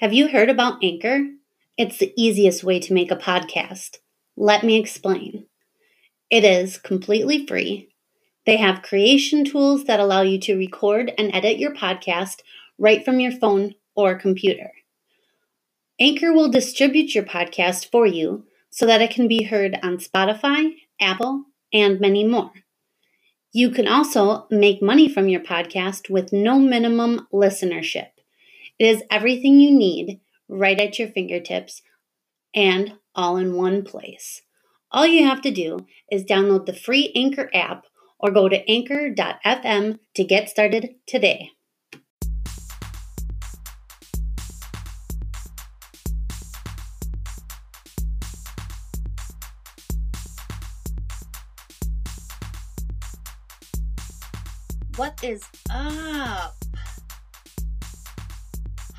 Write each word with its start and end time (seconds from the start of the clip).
Have 0.00 0.12
you 0.12 0.28
heard 0.28 0.48
about 0.48 0.78
Anchor? 0.80 1.26
It's 1.76 1.98
the 1.98 2.14
easiest 2.16 2.62
way 2.62 2.78
to 2.78 2.94
make 2.94 3.10
a 3.10 3.16
podcast. 3.16 3.96
Let 4.36 4.62
me 4.62 4.78
explain. 4.78 5.46
It 6.30 6.44
is 6.44 6.78
completely 6.78 7.44
free. 7.44 7.88
They 8.46 8.58
have 8.58 8.82
creation 8.82 9.44
tools 9.44 9.86
that 9.86 9.98
allow 9.98 10.22
you 10.22 10.38
to 10.38 10.56
record 10.56 11.12
and 11.18 11.34
edit 11.34 11.58
your 11.58 11.74
podcast 11.74 12.42
right 12.78 13.04
from 13.04 13.18
your 13.18 13.32
phone 13.32 13.74
or 13.96 14.14
computer. 14.14 14.70
Anchor 15.98 16.32
will 16.32 16.48
distribute 16.48 17.16
your 17.16 17.24
podcast 17.24 17.90
for 17.90 18.06
you 18.06 18.44
so 18.70 18.86
that 18.86 19.02
it 19.02 19.10
can 19.10 19.26
be 19.26 19.42
heard 19.42 19.80
on 19.82 19.98
Spotify, 19.98 20.76
Apple, 21.00 21.46
and 21.72 21.98
many 21.98 22.22
more. 22.22 22.52
You 23.52 23.70
can 23.70 23.88
also 23.88 24.46
make 24.48 24.80
money 24.80 25.08
from 25.08 25.28
your 25.28 25.40
podcast 25.40 26.08
with 26.08 26.32
no 26.32 26.60
minimum 26.60 27.26
listenership. 27.32 28.10
It 28.78 28.86
is 28.86 29.02
everything 29.10 29.58
you 29.58 29.72
need 29.72 30.20
right 30.48 30.80
at 30.80 31.00
your 31.00 31.08
fingertips 31.08 31.82
and 32.54 32.94
all 33.12 33.36
in 33.36 33.56
one 33.56 33.82
place. 33.82 34.42
All 34.92 35.06
you 35.06 35.26
have 35.26 35.42
to 35.42 35.50
do 35.50 35.86
is 36.12 36.24
download 36.24 36.66
the 36.66 36.72
free 36.72 37.12
Anchor 37.16 37.50
app 37.52 37.86
or 38.20 38.30
go 38.30 38.48
to 38.48 38.70
anchor.fm 38.70 39.98
to 40.14 40.24
get 40.24 40.48
started 40.48 40.94
today. 41.06 41.50
What 54.96 55.22
is 55.22 55.42
up? 55.70 56.67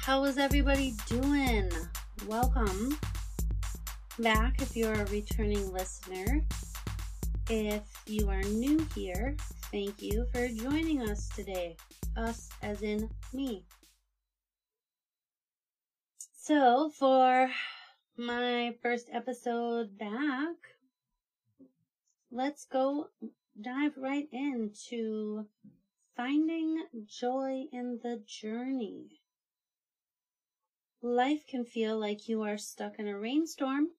How 0.09 0.23
is 0.23 0.39
everybody 0.39 0.95
doing? 1.05 1.69
Welcome 2.25 2.97
back 4.17 4.59
if 4.59 4.75
you're 4.75 4.91
a 4.91 5.05
returning 5.05 5.71
listener. 5.71 6.43
If 7.47 7.83
you 8.07 8.27
are 8.27 8.41
new 8.41 8.79
here, 8.95 9.35
thank 9.71 10.01
you 10.01 10.25
for 10.31 10.47
joining 10.47 11.07
us 11.07 11.29
today. 11.29 11.77
Us 12.17 12.49
as 12.63 12.81
in 12.81 13.07
me. 13.33 13.65
So, 16.33 16.89
for 16.89 17.51
my 18.17 18.73
first 18.81 19.11
episode 19.13 19.95
back, 19.99 20.55
let's 22.31 22.65
go 22.65 23.09
dive 23.61 23.93
right 23.95 24.27
into 24.31 25.45
finding 26.17 26.83
joy 27.05 27.65
in 27.71 27.99
the 28.01 28.23
journey. 28.25 29.18
Life 31.01 31.47
can 31.47 31.63
feel 31.63 31.97
like 31.97 32.27
you 32.27 32.41
are 32.41 32.57
stuck 32.57 32.99
in 32.99 33.07
a 33.07 33.17
rainstorm, 33.17 33.91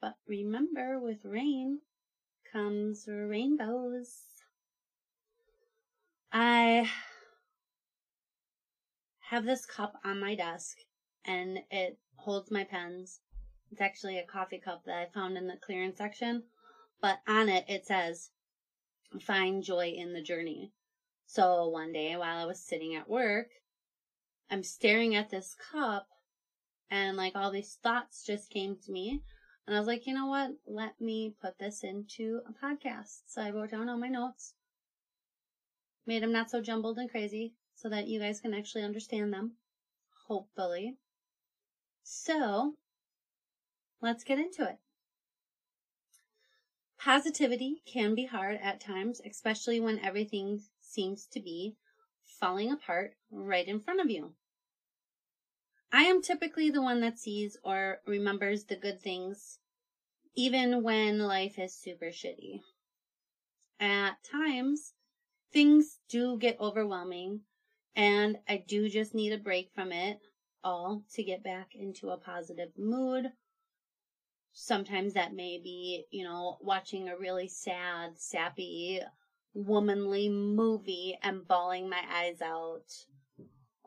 but 0.00 0.14
remember 0.26 0.98
with 0.98 1.22
rain 1.22 1.80
comes 2.50 3.06
rainbows. 3.06 4.22
I 6.32 6.90
have 9.28 9.44
this 9.44 9.66
cup 9.66 9.92
on 10.02 10.18
my 10.18 10.34
desk 10.34 10.78
and 11.26 11.58
it 11.70 11.98
holds 12.16 12.50
my 12.50 12.64
pens. 12.64 13.20
It's 13.70 13.82
actually 13.82 14.18
a 14.18 14.24
coffee 14.24 14.58
cup 14.58 14.84
that 14.86 14.96
I 14.96 15.12
found 15.12 15.36
in 15.36 15.46
the 15.46 15.58
clearance 15.58 15.98
section, 15.98 16.44
but 17.02 17.18
on 17.28 17.50
it 17.50 17.66
it 17.68 17.84
says, 17.84 18.30
find 19.20 19.62
joy 19.62 19.88
in 19.88 20.14
the 20.14 20.22
journey. 20.22 20.72
So 21.26 21.68
one 21.68 21.92
day 21.92 22.16
while 22.16 22.38
I 22.38 22.46
was 22.46 22.64
sitting 22.64 22.94
at 22.94 23.10
work, 23.10 23.48
I'm 24.50 24.62
staring 24.62 25.14
at 25.14 25.28
this 25.28 25.54
cup 25.70 26.06
and 26.90 27.16
like 27.16 27.36
all 27.36 27.50
these 27.50 27.78
thoughts 27.82 28.24
just 28.24 28.50
came 28.50 28.76
to 28.84 28.92
me. 28.92 29.22
And 29.66 29.76
I 29.76 29.78
was 29.78 29.86
like, 29.86 30.06
you 30.06 30.14
know 30.14 30.26
what? 30.26 30.50
Let 30.66 31.00
me 31.00 31.34
put 31.40 31.58
this 31.58 31.84
into 31.84 32.40
a 32.46 32.66
podcast. 32.66 33.22
So 33.26 33.40
I 33.40 33.50
wrote 33.50 33.70
down 33.70 33.88
all 33.88 33.98
my 33.98 34.08
notes, 34.08 34.54
made 36.06 36.22
them 36.22 36.32
not 36.32 36.50
so 36.50 36.60
jumbled 36.60 36.98
and 36.98 37.10
crazy 37.10 37.54
so 37.74 37.88
that 37.88 38.08
you 38.08 38.18
guys 38.18 38.40
can 38.40 38.52
actually 38.52 38.82
understand 38.82 39.32
them. 39.32 39.52
Hopefully. 40.26 40.96
So 42.02 42.74
let's 44.00 44.24
get 44.24 44.38
into 44.38 44.64
it. 44.64 44.78
Positivity 46.98 47.82
can 47.86 48.14
be 48.14 48.26
hard 48.26 48.58
at 48.62 48.80
times, 48.80 49.20
especially 49.24 49.80
when 49.80 49.98
everything 50.00 50.60
seems 50.80 51.26
to 51.28 51.40
be 51.40 51.76
falling 52.24 52.70
apart 52.70 53.14
right 53.30 53.66
in 53.66 53.80
front 53.80 54.00
of 54.00 54.10
you. 54.10 54.34
I 55.92 56.04
am 56.04 56.22
typically 56.22 56.70
the 56.70 56.82
one 56.82 57.00
that 57.00 57.18
sees 57.18 57.56
or 57.64 58.00
remembers 58.06 58.64
the 58.64 58.76
good 58.76 59.00
things, 59.00 59.58
even 60.36 60.84
when 60.84 61.18
life 61.18 61.58
is 61.58 61.74
super 61.74 62.06
shitty. 62.06 62.60
At 63.80 64.22
times, 64.22 64.94
things 65.52 65.98
do 66.08 66.38
get 66.38 66.60
overwhelming, 66.60 67.40
and 67.96 68.38
I 68.48 68.58
do 68.58 68.88
just 68.88 69.14
need 69.14 69.32
a 69.32 69.38
break 69.38 69.72
from 69.74 69.90
it 69.90 70.20
all 70.62 71.02
to 71.14 71.24
get 71.24 71.42
back 71.42 71.74
into 71.74 72.10
a 72.10 72.18
positive 72.18 72.70
mood. 72.78 73.32
Sometimes 74.52 75.14
that 75.14 75.34
may 75.34 75.58
be, 75.58 76.04
you 76.10 76.22
know, 76.22 76.58
watching 76.60 77.08
a 77.08 77.16
really 77.16 77.48
sad, 77.48 78.18
sappy, 78.18 79.00
womanly 79.54 80.28
movie 80.28 81.18
and 81.22 81.48
bawling 81.48 81.88
my 81.88 82.02
eyes 82.08 82.40
out 82.40 82.84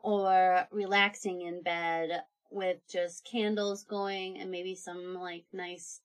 or 0.04 0.68
relaxing 0.70 1.40
in 1.40 1.62
bed 1.62 2.22
with 2.50 2.76
just 2.88 3.24
candles 3.24 3.82
going 3.84 4.38
and 4.38 4.50
maybe 4.50 4.74
some 4.74 5.14
like 5.14 5.44
nice 5.50 6.02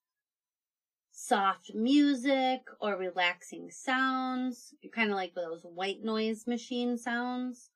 soft 1.12 1.74
music 1.76 2.62
or 2.80 2.96
relaxing 2.96 3.70
sounds, 3.70 4.74
kind 4.94 5.10
of 5.10 5.18
like 5.18 5.36
those 5.36 5.64
white 5.64 6.02
noise 6.02 6.48
machine 6.48 6.98
sounds, 6.98 7.72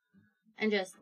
and 0.57 0.71
just 0.71 0.95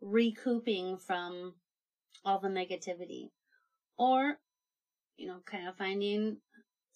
recouping 0.00 0.96
from 0.96 1.54
all 2.24 2.38
the 2.38 2.48
negativity. 2.48 3.30
Or, 3.98 4.38
you 5.16 5.26
know, 5.26 5.40
kind 5.44 5.66
of 5.66 5.76
finding 5.76 6.36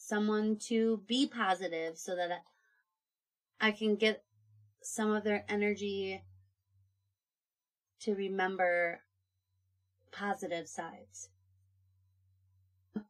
someone 0.06 0.56
to 0.56 1.02
be 1.06 1.26
positive 1.26 1.96
so 1.96 2.14
that 2.14 2.42
I 3.60 3.72
can 3.72 3.96
get 3.96 4.22
some 4.82 5.10
of 5.10 5.24
their 5.24 5.44
energy 5.48 6.22
to 8.00 8.14
remember 8.14 9.00
positive 10.12 10.68
sides. 10.68 11.30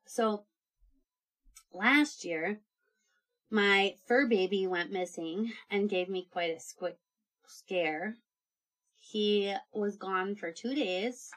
So 0.07 0.45
last 1.73 2.25
year, 2.25 2.61
my 3.51 3.97
fur 4.07 4.29
baby 4.29 4.67
went 4.67 4.93
missing 4.93 5.53
and 5.69 5.91
gave 5.91 6.09
me 6.09 6.29
quite 6.31 6.51
a 6.51 6.61
squick 6.61 6.99
scare. 7.47 8.17
He 8.95 9.55
was 9.73 9.97
gone 9.97 10.37
for 10.37 10.53
two 10.53 10.75
days 10.75 11.31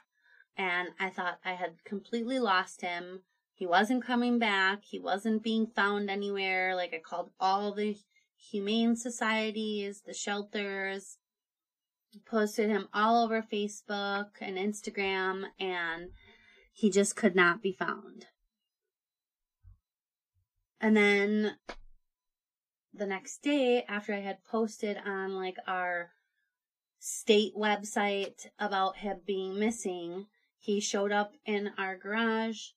and 0.56 0.90
I 1.00 1.10
thought 1.10 1.40
I 1.44 1.54
had 1.54 1.84
completely 1.84 2.38
lost 2.38 2.80
him. 2.80 3.22
He 3.58 3.66
wasn't 3.66 4.04
coming 4.04 4.38
back. 4.38 4.84
He 4.84 5.00
wasn't 5.00 5.42
being 5.42 5.66
found 5.66 6.08
anywhere. 6.08 6.76
Like 6.76 6.94
I 6.94 7.00
called 7.00 7.32
all 7.40 7.74
the 7.74 7.96
humane 8.36 8.94
societies, 8.94 10.02
the 10.06 10.14
shelters, 10.14 11.18
posted 12.24 12.70
him 12.70 12.86
all 12.94 13.24
over 13.24 13.42
Facebook 13.42 14.26
and 14.40 14.56
Instagram, 14.56 15.46
and 15.58 16.10
he 16.72 16.88
just 16.88 17.16
could 17.16 17.34
not 17.34 17.60
be 17.60 17.72
found. 17.72 18.26
And 20.80 20.96
then 20.96 21.56
the 22.94 23.06
next 23.06 23.42
day, 23.42 23.84
after 23.88 24.14
I 24.14 24.20
had 24.20 24.44
posted 24.44 24.98
on 25.04 25.34
like 25.34 25.56
our 25.66 26.12
state 27.00 27.54
website 27.56 28.46
about 28.56 28.98
him 28.98 29.18
being 29.26 29.58
missing, 29.58 30.26
he 30.60 30.78
showed 30.78 31.10
up 31.10 31.32
in 31.44 31.72
our 31.76 31.96
garage 31.96 32.68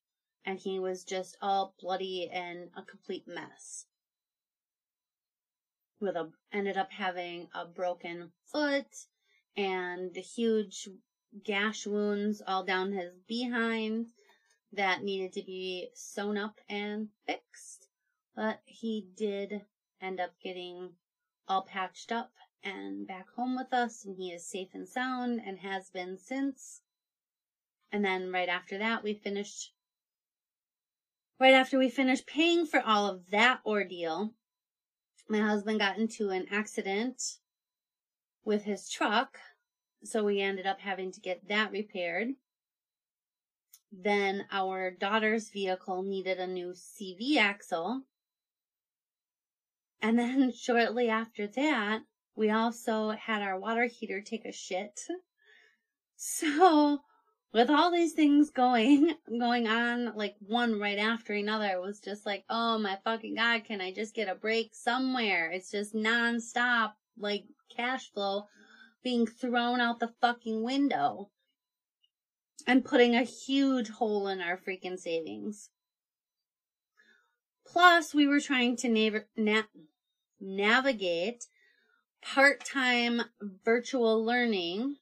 and 0.45 0.59
he 0.59 0.79
was 0.79 1.03
just 1.03 1.37
all 1.41 1.75
bloody 1.79 2.29
and 2.31 2.69
a 2.75 2.81
complete 2.81 3.27
mess. 3.27 3.85
With 5.99 6.15
a 6.15 6.31
ended 6.51 6.77
up 6.77 6.91
having 6.91 7.49
a 7.53 7.65
broken 7.65 8.31
foot 8.51 9.07
and 9.55 10.13
the 10.13 10.21
huge 10.21 10.89
gash 11.43 11.85
wounds 11.85 12.41
all 12.45 12.63
down 12.63 12.91
his 12.91 13.13
behind 13.27 14.07
that 14.73 15.03
needed 15.03 15.33
to 15.33 15.43
be 15.43 15.89
sewn 15.93 16.37
up 16.37 16.59
and 16.69 17.09
fixed. 17.25 17.87
But 18.35 18.61
he 18.65 19.09
did 19.15 19.61
end 20.01 20.19
up 20.19 20.31
getting 20.41 20.93
all 21.47 21.63
patched 21.63 22.11
up 22.11 22.31
and 22.63 23.07
back 23.07 23.27
home 23.35 23.55
with 23.55 23.73
us, 23.73 24.05
and 24.05 24.15
he 24.15 24.31
is 24.31 24.47
safe 24.47 24.69
and 24.73 24.87
sound 24.87 25.41
and 25.45 25.59
has 25.59 25.89
been 25.89 26.17
since. 26.17 26.81
And 27.91 28.05
then 28.05 28.31
right 28.31 28.47
after 28.47 28.77
that, 28.77 29.03
we 29.03 29.13
finished 29.13 29.73
Right 31.41 31.55
after 31.55 31.79
we 31.79 31.89
finished 31.89 32.27
paying 32.27 32.67
for 32.67 32.81
all 32.81 33.07
of 33.07 33.31
that 33.31 33.61
ordeal, 33.65 34.35
my 35.27 35.39
husband 35.39 35.79
got 35.79 35.97
into 35.97 36.29
an 36.29 36.45
accident 36.51 37.19
with 38.45 38.63
his 38.65 38.87
truck. 38.87 39.39
So 40.03 40.23
we 40.23 40.39
ended 40.39 40.67
up 40.67 40.79
having 40.79 41.11
to 41.13 41.19
get 41.19 41.47
that 41.47 41.71
repaired. 41.71 42.27
Then 43.91 44.45
our 44.51 44.91
daughter's 44.91 45.49
vehicle 45.49 46.03
needed 46.03 46.37
a 46.37 46.45
new 46.45 46.75
CV 46.75 47.37
axle. 47.37 48.03
And 49.99 50.19
then 50.19 50.51
shortly 50.55 51.09
after 51.09 51.47
that, 51.47 52.03
we 52.35 52.51
also 52.51 53.15
had 53.19 53.41
our 53.41 53.59
water 53.59 53.85
heater 53.85 54.21
take 54.21 54.45
a 54.45 54.51
shit. 54.51 54.99
So 56.23 56.99
with 57.53 57.69
all 57.69 57.91
these 57.91 58.13
things 58.13 58.49
going 58.49 59.13
going 59.39 59.67
on 59.67 60.13
like 60.15 60.35
one 60.39 60.79
right 60.79 60.97
after 60.97 61.33
another 61.33 61.67
it 61.67 61.81
was 61.81 61.99
just 61.99 62.25
like 62.25 62.43
oh 62.49 62.77
my 62.77 62.97
fucking 63.03 63.35
god 63.35 63.63
can 63.63 63.81
i 63.81 63.91
just 63.91 64.15
get 64.15 64.29
a 64.29 64.35
break 64.35 64.71
somewhere? 64.73 65.51
It's 65.51 65.71
just 65.71 65.93
nonstop 65.93 66.93
like 67.17 67.45
cash 67.75 68.11
flow 68.11 68.45
being 69.03 69.25
thrown 69.25 69.79
out 69.79 69.99
the 69.99 70.13
fucking 70.21 70.63
window 70.63 71.29
and 72.67 72.85
putting 72.85 73.15
a 73.15 73.23
huge 73.23 73.89
hole 73.89 74.27
in 74.27 74.41
our 74.41 74.57
freaking 74.57 74.99
savings. 74.99 75.69
Plus 77.65 78.13
we 78.13 78.27
were 78.27 78.39
trying 78.39 78.75
to 78.77 78.89
nav- 78.89 79.25
na- 79.35 79.81
navigate 80.39 81.45
part-time 82.21 83.21
virtual 83.65 84.23
learning 84.23 84.97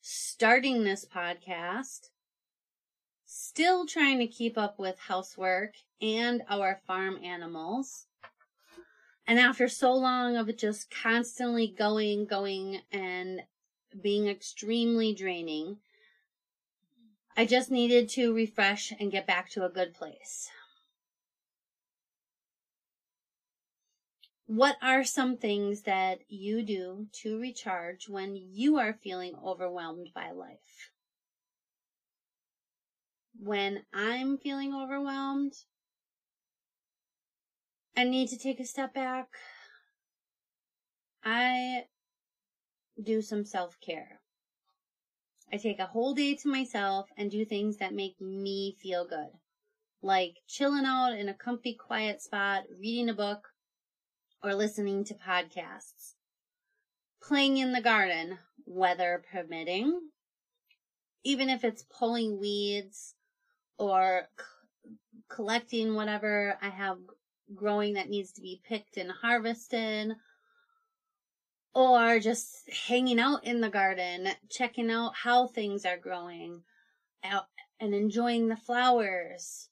starting 0.00 0.84
this 0.84 1.04
podcast, 1.04 2.10
still 3.24 3.86
trying 3.86 4.18
to 4.18 4.26
keep 4.26 4.56
up 4.56 4.78
with 4.78 4.98
housework 4.98 5.74
and 6.00 6.42
our 6.48 6.80
farm 6.86 7.18
animals. 7.22 8.06
And 9.26 9.38
after 9.38 9.68
so 9.68 9.92
long 9.92 10.36
of 10.36 10.56
just 10.56 10.90
constantly 10.90 11.68
going, 11.68 12.26
going, 12.26 12.80
and 12.90 13.42
being 14.02 14.28
extremely 14.28 15.14
draining, 15.14 15.76
I 17.36 17.44
just 17.44 17.70
needed 17.70 18.08
to 18.10 18.34
refresh 18.34 18.92
and 18.98 19.12
get 19.12 19.26
back 19.26 19.50
to 19.50 19.64
a 19.64 19.70
good 19.70 19.94
place. 19.94 20.50
What 24.50 24.78
are 24.82 25.04
some 25.04 25.36
things 25.36 25.82
that 25.82 26.22
you 26.28 26.64
do 26.64 27.06
to 27.22 27.38
recharge 27.38 28.08
when 28.08 28.34
you 28.34 28.78
are 28.78 28.98
feeling 29.00 29.36
overwhelmed 29.36 30.08
by 30.12 30.32
life? 30.32 30.90
When 33.38 33.84
I'm 33.94 34.38
feeling 34.38 34.74
overwhelmed, 34.74 35.52
I 37.96 38.02
need 38.02 38.26
to 38.30 38.36
take 38.36 38.58
a 38.58 38.64
step 38.64 38.92
back. 38.92 39.28
I 41.22 41.84
do 43.00 43.22
some 43.22 43.44
self 43.44 43.78
care. 43.80 44.20
I 45.52 45.58
take 45.58 45.78
a 45.78 45.86
whole 45.86 46.12
day 46.12 46.34
to 46.34 46.48
myself 46.48 47.08
and 47.16 47.30
do 47.30 47.44
things 47.44 47.76
that 47.76 47.94
make 47.94 48.20
me 48.20 48.76
feel 48.82 49.06
good. 49.06 49.30
Like 50.02 50.38
chilling 50.48 50.86
out 50.86 51.12
in 51.12 51.28
a 51.28 51.34
comfy, 51.34 51.74
quiet 51.74 52.20
spot, 52.20 52.64
reading 52.76 53.08
a 53.08 53.14
book, 53.14 53.49
or 54.42 54.54
listening 54.54 55.04
to 55.04 55.14
podcasts. 55.14 56.14
Playing 57.22 57.58
in 57.58 57.72
the 57.72 57.82
garden, 57.82 58.38
weather 58.64 59.22
permitting, 59.32 60.00
even 61.24 61.50
if 61.50 61.64
it's 61.64 61.84
pulling 61.98 62.40
weeds 62.40 63.14
or 63.78 64.28
c- 64.38 64.90
collecting 65.28 65.94
whatever 65.94 66.56
I 66.62 66.70
have 66.70 66.98
growing 67.54 67.94
that 67.94 68.08
needs 68.08 68.32
to 68.32 68.40
be 68.40 68.62
picked 68.66 68.96
and 68.96 69.10
harvested, 69.10 70.12
or 71.74 72.18
just 72.18 72.68
hanging 72.88 73.20
out 73.20 73.44
in 73.44 73.60
the 73.60 73.68
garden, 73.68 74.28
checking 74.50 74.90
out 74.90 75.12
how 75.22 75.46
things 75.46 75.84
are 75.84 75.98
growing 75.98 76.62
out 77.22 77.46
and 77.78 77.94
enjoying 77.94 78.48
the 78.48 78.56
flowers. 78.56 79.68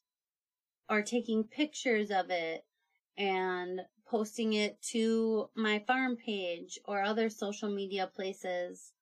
Or 0.91 1.03
taking 1.03 1.43
pictures 1.43 2.09
of 2.09 2.31
it 2.31 2.65
and 3.15 3.81
posting 4.09 4.53
it 4.53 4.81
to 4.81 5.49
my 5.55 5.79
farm 5.79 6.15
page 6.15 6.79
or 6.85 7.03
other 7.03 7.29
social 7.29 7.69
media 7.69 8.09
places. 8.13 8.93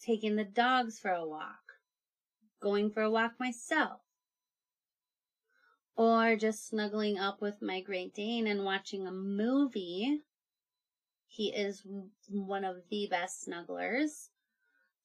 Taking 0.00 0.36
the 0.36 0.44
dogs 0.44 0.98
for 0.98 1.10
a 1.10 1.26
walk, 1.26 1.74
going 2.60 2.90
for 2.90 3.02
a 3.02 3.10
walk 3.10 3.32
myself, 3.38 4.00
or 5.96 6.36
just 6.36 6.68
snuggling 6.68 7.18
up 7.18 7.42
with 7.42 7.60
my 7.60 7.80
Great 7.80 8.14
Dane 8.14 8.46
and 8.46 8.64
watching 8.64 9.06
a 9.06 9.12
movie. 9.12 10.22
He 11.26 11.48
is 11.48 11.82
one 12.28 12.64
of 12.64 12.76
the 12.88 13.08
best 13.10 13.46
snugglers. 13.46 14.30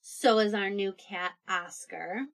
So 0.02 0.40
is 0.40 0.54
our 0.54 0.70
new 0.70 0.94
cat, 0.94 1.34
Oscar. 1.50 2.28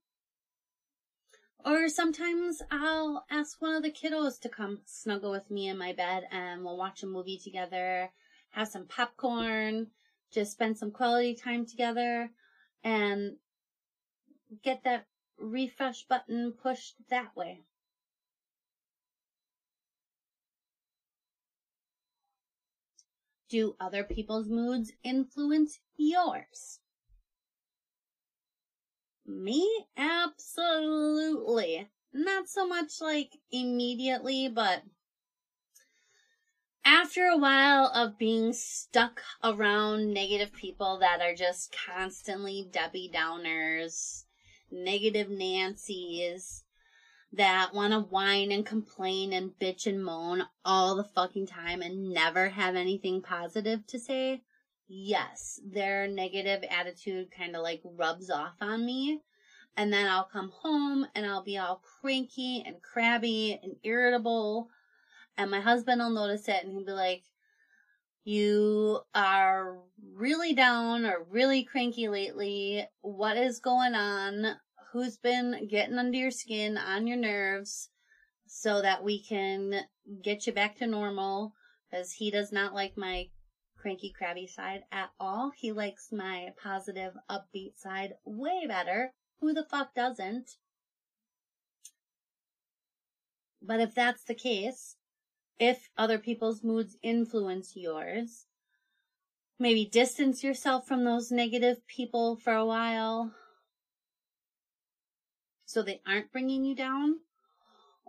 Or 1.64 1.90
sometimes 1.90 2.62
I'll 2.72 3.24
ask 3.30 3.62
one 3.62 3.76
of 3.76 3.84
the 3.84 3.92
kiddos 3.92 4.40
to 4.42 4.50
come 4.50 4.80
snuggle 4.86 5.30
with 5.30 5.52
me 5.52 5.68
in 5.68 5.78
my 5.78 5.94
bed 5.94 6.28
and 6.32 6.64
we'll 6.64 6.78
watch 6.78 7.04
a 7.04 7.08
movie 7.08 7.38
together, 7.38 8.10
have 8.50 8.68
some 8.68 8.88
popcorn, 8.88 9.88
just 10.32 10.54
spend 10.54 10.78
some 10.78 10.90
quality 10.90 11.36
time 11.36 11.68
together 11.68 12.32
and 12.84 13.38
get 14.64 14.84
that 14.86 15.06
refresh 15.38 16.08
button 16.08 16.54
pushed 16.54 16.96
that 17.10 17.36
way. 17.36 17.62
Do 23.50 23.76
other 23.80 24.04
people's 24.04 24.48
moods 24.48 24.94
influence 25.04 25.80
yours? 25.96 26.80
Me? 29.32 29.86
Absolutely. 29.96 31.88
Not 32.14 32.50
so 32.50 32.68
much 32.68 33.00
like 33.00 33.38
immediately, 33.52 34.50
but 34.50 34.84
after 36.84 37.28
a 37.28 37.38
while 37.38 37.86
of 37.96 38.18
being 38.18 38.52
stuck 38.52 39.22
around 39.44 40.14
negative 40.14 40.52
people 40.52 41.00
that 41.00 41.22
are 41.22 41.34
just 41.34 41.74
constantly 41.86 42.68
Debbie 42.70 43.10
Downers, 43.14 44.26
negative 44.70 45.30
Nancy's, 45.30 46.64
that 47.32 47.74
want 47.74 47.94
to 47.94 48.00
whine 48.02 48.52
and 48.52 48.66
complain 48.66 49.32
and 49.32 49.58
bitch 49.58 49.88
and 49.88 50.04
moan 50.04 50.48
all 50.66 50.96
the 50.96 51.04
fucking 51.04 51.48
time 51.48 51.82
and 51.82 52.12
never 52.12 52.50
have 52.50 52.76
anything 52.76 53.22
positive 53.22 53.88
to 53.88 53.98
say, 53.98 54.44
yes, 54.92 55.60
their 55.66 56.08
negative 56.08 56.64
attitude 56.70 57.32
kind 57.32 57.56
of 57.56 57.64
like 57.64 57.82
rubs 57.84 58.30
off 58.30 58.56
on 58.62 58.86
me. 58.86 59.22
And 59.78 59.92
then 59.92 60.08
I'll 60.08 60.26
come 60.26 60.52
home 60.62 61.08
and 61.16 61.26
I'll 61.26 61.44
be 61.44 61.58
all 61.58 61.82
cranky 62.02 62.62
and 62.66 62.82
crabby 62.82 63.58
and 63.64 63.78
irritable. 63.84 64.70
And 65.38 65.50
my 65.50 65.62
husband 65.62 66.02
will 66.02 66.10
notice 66.10 66.48
it 66.50 66.64
and 66.64 66.74
he'll 66.74 66.86
be 66.86 66.92
like, 66.92 67.24
you 68.26 69.00
are 69.16 69.78
really 70.14 70.54
down 70.54 71.06
or 71.06 71.26
really 71.30 71.64
cranky 71.64 72.10
lately. 72.10 72.86
What 73.02 73.38
is 73.38 73.60
going 73.60 73.96
on? 73.96 74.58
Who's 74.92 75.18
been 75.18 75.68
getting 75.70 75.98
under 75.98 76.18
your 76.18 76.32
skin, 76.32 76.78
on 76.78 77.08
your 77.08 77.18
nerves, 77.18 77.90
so 78.46 78.82
that 78.82 79.06
we 79.06 79.24
can 79.24 79.86
get 80.22 80.46
you 80.46 80.54
back 80.54 80.76
to 80.80 80.86
normal? 80.86 81.54
Because 81.90 82.12
he 82.12 82.30
does 82.30 82.52
not 82.52 82.74
like 82.74 82.98
my 82.98 83.30
cranky 83.82 84.14
crabby 84.16 84.48
side 84.48 84.84
at 84.92 85.10
all. 85.20 85.52
He 85.56 85.72
likes 85.72 86.12
my 86.12 86.54
positive 86.62 87.14
upbeat 87.30 87.78
side 87.78 88.14
way 88.24 88.66
better. 88.68 89.14
Who 89.40 89.54
the 89.54 89.64
fuck 89.64 89.96
doesn't? 89.96 90.58
But 93.62 93.80
if 93.80 93.96
that's 93.96 94.24
the 94.24 94.36
case, 94.36 94.96
if 95.60 95.90
other 95.98 96.18
people's 96.18 96.64
moods 96.64 96.98
influence 97.02 97.76
yours, 97.76 98.46
maybe 99.60 99.86
distance 99.86 100.44
yourself 100.44 100.88
from 100.88 101.04
those 101.04 101.32
negative 101.32 101.86
people 101.88 102.36
for 102.36 102.54
a 102.54 102.66
while 102.66 103.32
so 105.66 105.82
they 105.82 106.02
aren't 106.06 106.32
bringing 106.32 106.66
you 106.66 106.76
down 106.76 107.20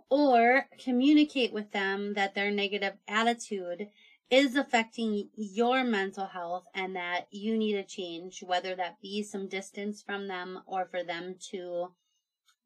or 0.09 0.67
communicate 0.83 1.53
with 1.53 1.71
them 1.71 2.13
that 2.15 2.35
their 2.35 2.51
negative 2.51 2.93
attitude 3.07 3.87
is 4.29 4.55
affecting 4.55 5.29
your 5.35 5.83
mental 5.83 6.25
health 6.25 6.65
and 6.73 6.95
that 6.95 7.27
you 7.31 7.57
need 7.57 7.75
a 7.75 7.83
change, 7.83 8.41
whether 8.43 8.75
that 8.75 9.01
be 9.01 9.21
some 9.21 9.47
distance 9.47 10.01
from 10.01 10.27
them 10.27 10.61
or 10.65 10.85
for 10.85 11.03
them 11.03 11.35
to 11.51 11.93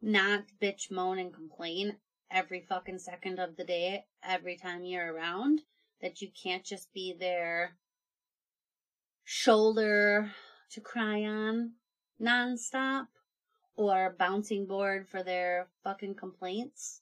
not 0.01 0.43
bitch, 0.61 0.91
moan, 0.91 1.19
and 1.19 1.33
complain 1.33 1.97
every 2.29 2.61
fucking 2.61 2.99
second 2.99 3.39
of 3.39 3.55
the 3.57 3.63
day, 3.63 4.05
every 4.23 4.55
time 4.55 4.83
you're 4.83 5.13
around, 5.13 5.61
that 6.01 6.21
you 6.21 6.29
can't 6.41 6.63
just 6.63 6.93
be 6.93 7.15
their 7.17 7.75
shoulder 9.23 10.31
to 10.71 10.81
cry 10.81 11.23
on 11.23 11.71
nonstop 12.21 13.07
or 13.75 14.15
bouncing 14.17 14.65
board 14.65 15.07
for 15.07 15.23
their 15.23 15.67
fucking 15.83 16.15
complaints. 16.15 17.01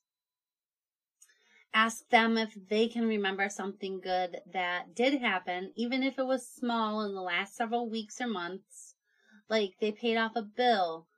Ask 1.75 2.07
them 2.07 2.37
if 2.37 2.53
they 2.69 2.87
can 2.87 3.05
remember 3.05 3.49
something 3.49 3.99
good 3.99 4.39
that 4.45 4.95
did 4.95 5.19
happen, 5.19 5.73
even 5.75 6.03
if 6.03 6.17
it 6.17 6.25
was 6.25 6.47
small 6.47 7.01
in 7.01 7.13
the 7.13 7.21
last 7.21 7.53
several 7.53 7.89
weeks 7.89 8.21
or 8.21 8.27
months. 8.27 8.95
Like 9.49 9.73
they 9.81 9.91
paid 9.91 10.15
off 10.15 10.37
a 10.37 10.41
bill, 10.41 11.09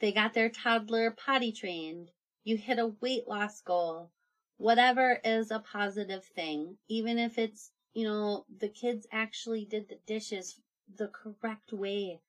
they 0.00 0.10
got 0.10 0.34
their 0.34 0.48
toddler 0.48 1.12
potty 1.12 1.52
trained, 1.52 2.10
you 2.42 2.56
hit 2.56 2.80
a 2.80 2.88
weight 3.00 3.28
loss 3.28 3.60
goal, 3.60 4.10
whatever 4.56 5.20
is 5.22 5.52
a 5.52 5.60
positive 5.60 6.24
thing, 6.24 6.78
even 6.88 7.16
if 7.16 7.38
it's, 7.38 7.70
you 7.94 8.02
know, 8.02 8.44
the 8.48 8.68
kids 8.68 9.06
actually 9.12 9.64
did 9.64 9.88
the 9.88 10.00
dishes 10.04 10.60
the 10.92 11.06
correct 11.06 11.72
way 11.72 12.20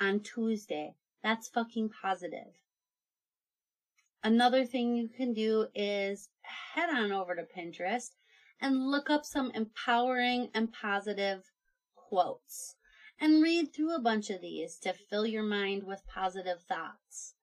on 0.00 0.18
Tuesday. 0.18 0.96
That's 1.22 1.46
fucking 1.46 1.90
positive. 1.90 2.54
Another 4.24 4.64
thing 4.64 4.94
you 4.94 5.08
can 5.08 5.32
do 5.32 5.66
is 5.74 6.28
head 6.42 6.90
on 6.90 7.10
over 7.10 7.34
to 7.34 7.42
Pinterest 7.42 8.10
and 8.60 8.90
look 8.90 9.10
up 9.10 9.24
some 9.24 9.50
empowering 9.52 10.48
and 10.54 10.72
positive 10.72 11.50
quotes 11.96 12.76
and 13.20 13.42
read 13.42 13.72
through 13.72 13.94
a 13.94 14.00
bunch 14.00 14.30
of 14.30 14.40
these 14.40 14.78
to 14.78 14.92
fill 14.92 15.26
your 15.26 15.42
mind 15.42 15.82
with 15.84 16.06
positive 16.06 16.62
thoughts. 16.62 17.34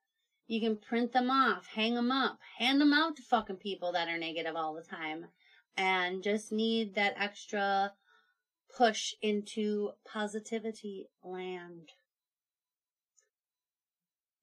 You 0.47 0.61
can 0.61 0.77
print 0.77 1.11
them 1.11 1.29
off, 1.29 1.67
hang 1.67 1.95
them 1.95 2.11
up, 2.11 2.39
hand 2.57 2.79
them 2.79 2.93
out 2.93 3.17
to 3.17 3.23
fucking 3.23 3.57
people 3.57 3.91
that 3.91 4.07
are 4.07 4.17
negative 4.17 4.55
all 4.55 4.73
the 4.73 4.81
time 4.81 5.27
and 5.75 6.23
just 6.23 6.51
need 6.51 6.95
that 6.95 7.13
extra 7.17 7.93
push 8.75 9.13
into 9.21 9.91
positivity 10.05 11.07
land. 11.23 11.89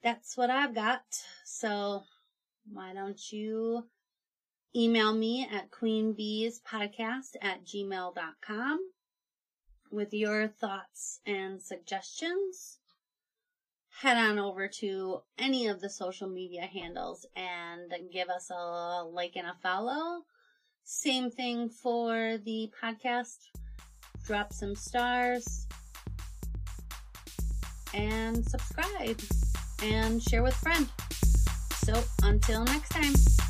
That's 0.02 0.36
what 0.36 0.50
I've 0.50 0.74
got. 0.74 1.02
So 1.44 2.02
why 2.72 2.92
don't 2.92 3.32
you 3.32 3.84
email 4.74 5.14
me 5.14 5.48
at 5.50 5.70
queenbeespodcast 5.70 7.36
at 7.40 7.64
gmail.com 7.64 8.78
with 9.90 10.12
your 10.12 10.48
thoughts 10.48 11.20
and 11.26 11.62
suggestions. 11.62 12.78
Head 14.00 14.18
on 14.18 14.38
over 14.38 14.68
to 14.80 15.22
any 15.38 15.68
of 15.68 15.80
the 15.80 15.88
social 15.88 16.28
media 16.28 16.62
handles 16.62 17.24
and 17.34 17.92
give 18.12 18.28
us 18.28 18.50
a 18.50 19.02
like 19.04 19.36
and 19.36 19.46
a 19.46 19.54
follow. 19.62 20.24
Same 20.84 21.30
thing 21.30 21.70
for 21.70 22.36
the 22.44 22.70
podcast. 22.82 23.38
Drop 24.26 24.52
some 24.52 24.74
stars 24.74 25.66
and 27.94 28.44
subscribe 28.44 29.20
and 29.82 30.22
share 30.22 30.42
with 30.42 30.54
friends. 30.54 30.90
So 31.86 32.02
until 32.24 32.64
next 32.64 32.88
time. 32.88 33.45